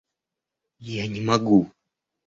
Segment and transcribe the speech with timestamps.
[0.95, 1.59] Я не могу.